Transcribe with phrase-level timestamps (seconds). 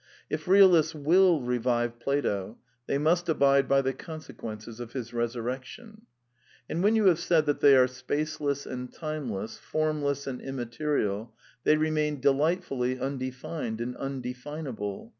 [0.31, 2.57] (If realists will revive Plato,
[2.87, 6.07] they must abide by the consequences of his resurrection.)
[6.67, 11.35] And when you have said that they are spaceless and timeless, formless and immaterial,
[11.65, 15.09] they remain delight fully undefined and undefinable.